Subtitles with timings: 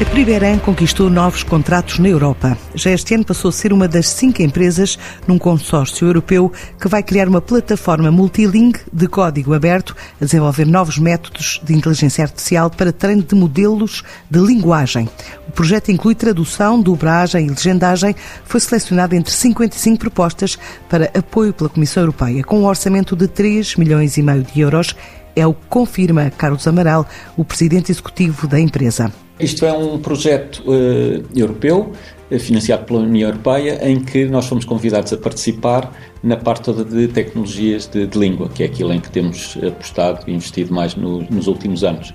[0.00, 2.56] A Priberan conquistou novos contratos na Europa.
[2.74, 4.98] Já este ano passou a ser uma das cinco empresas
[5.28, 10.96] num consórcio europeu que vai criar uma plataforma multilingue de código aberto a desenvolver novos
[10.96, 15.06] métodos de inteligência artificial para treino de modelos de linguagem.
[15.46, 18.16] O projeto inclui tradução, dobragem e legendagem.
[18.46, 23.76] Foi selecionado entre 55 propostas para apoio pela Comissão Europeia, com um orçamento de 3
[23.76, 24.96] milhões e meio de euros.
[25.34, 29.12] É o que confirma Carlos Amaral, o presidente executivo da empresa.
[29.38, 31.92] Isto é um projeto uh, europeu,
[32.30, 35.90] uh, financiado pela União Europeia, em que nós fomos convidados a participar
[36.22, 40.24] na parte toda de tecnologias de, de língua, que é aquilo em que temos apostado
[40.26, 42.12] e investido mais no, nos últimos anos.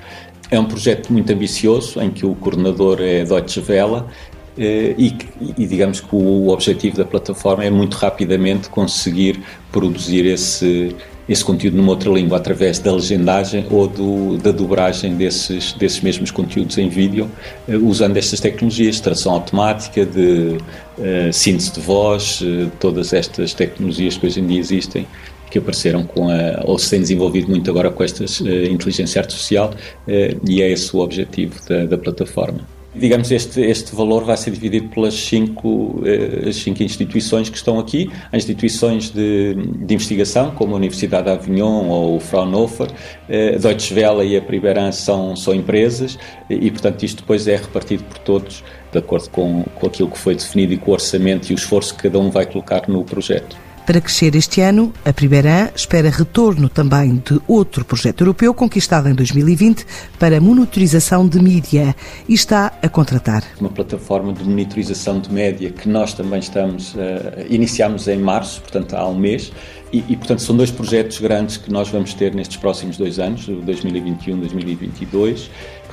[0.52, 4.04] É um projeto muito ambicioso, em que o coordenador é Deutsche Welle,
[4.58, 5.14] eh, e,
[5.58, 10.95] e, digamos que o objetivo da plataforma é muito rapidamente conseguir produzir esse,
[11.28, 16.32] esse conteúdo numa outra língua através da legendagem ou do, da dobragem desses, desses mesmos
[16.32, 17.30] conteúdos em vídeo
[17.67, 20.58] eh, usando estas tecnologias de tradução automática, de
[20.98, 25.08] uh, síntese de voz, uh, todas estas tecnologias que hoje em dia existem
[25.50, 29.73] que apareceram com a, ou se têm desenvolvido muito agora com esta uh, inteligência artificial
[30.48, 32.76] e é esse o objetivo da, da plataforma.
[32.98, 37.78] Digamos, este, este valor vai ser dividido pelas cinco, eh, as cinco instituições que estão
[37.78, 38.10] aqui.
[38.32, 42.88] Há instituições de, de investigação, como a Universidade de Avignon ou o Fraunhofer,
[43.28, 46.18] eh, a Deutsche Welle e a Priberan são, são empresas
[46.50, 50.36] e, portanto, isto depois é repartido por todos de acordo com, com aquilo que foi
[50.36, 53.58] definido e com o orçamento e o esforço que cada um vai colocar no projeto.
[53.86, 59.14] Para crescer este ano, a Primeirã espera retorno também de outro projeto europeu conquistado em
[59.14, 59.86] 2020
[60.17, 61.95] para monitorização de mídia
[62.27, 63.43] e está a contratar.
[63.60, 66.98] Uma plataforma de monitorização de média que nós também estamos, uh,
[67.48, 69.54] iniciamos em março, portanto há um mês,
[69.92, 73.46] e, e, portanto são dois projetos grandes que nós vamos ter nestes próximos dois anos,
[73.46, 75.50] 2021 2022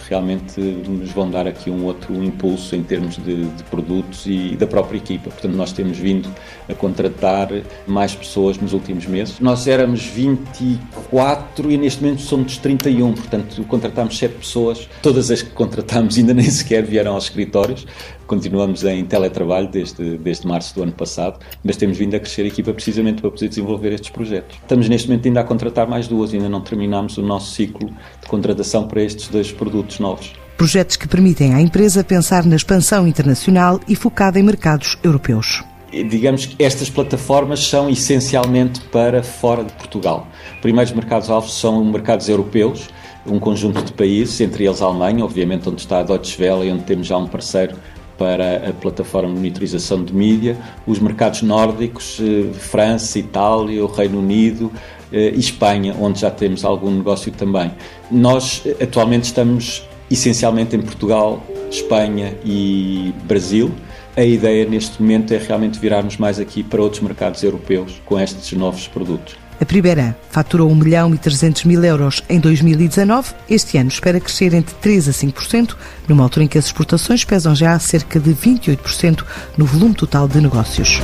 [0.08, 4.66] realmente nos vão dar aqui um outro impulso em termos de, de, produtos e da
[4.66, 5.30] própria equipa.
[5.30, 6.28] Portanto, nós temos vindo
[6.68, 7.48] a contratar
[7.86, 9.40] mais pessoas nos últimos meses.
[9.40, 14.88] Nós éramos 24 e neste momento somos 31, portanto, contratámos 7 pessoas.
[15.00, 17.86] Todas as que contratámos ainda nem sequer vieram aos escritórios.
[18.26, 22.46] Continuamos em teletrabalho desde, desde março do ano passado, mas temos vindo a crescer a
[22.46, 24.56] equipa precisamente para poder desenvolver estes projetos.
[24.56, 27.88] Estamos neste momento ainda a contratar mais duas, ainda não terminamos o nosso ciclo
[28.20, 30.32] de contratação para estes dois produtos novos.
[30.56, 35.64] Projetos que permitem à empresa pensar na expansão internacional e focada em mercados europeus
[36.08, 40.26] digamos que estas plataformas são essencialmente para fora de Portugal.
[40.62, 42.88] Primeiros mercados-alvos são mercados europeus,
[43.26, 46.72] um conjunto de países, entre eles a Alemanha, obviamente, onde está a Deutsche Welle e
[46.72, 47.76] onde temos já um parceiro
[48.22, 50.56] para a plataforma de monitorização de mídia,
[50.86, 54.70] os mercados nórdicos, eh, França, Itália, o Reino Unido
[55.12, 57.72] eh, Espanha, onde já temos algum negócio também.
[58.08, 63.72] Nós eh, atualmente estamos essencialmente em Portugal, Espanha e Brasil.
[64.16, 68.52] A ideia neste momento é realmente virarmos mais aqui para outros mercados europeus com estes
[68.52, 69.34] novos produtos.
[69.62, 73.32] A Primeira faturou 1 milhão e 300 mil euros em 2019.
[73.48, 75.76] Este ano espera crescer entre 3% a 5%,
[76.08, 79.24] numa altura em que as exportações pesam já cerca de 28%
[79.56, 81.00] no volume total de negócios.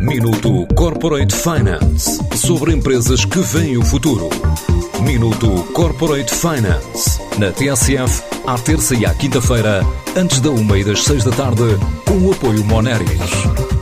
[0.00, 4.28] Minuto Corporate Finance sobre empresas que veem o futuro.
[5.00, 9.86] Minuto Corporate Finance na TSF, à terça e à quinta-feira,
[10.16, 11.62] antes da uma e das seis da tarde,
[12.04, 13.81] com o apoio Moneris.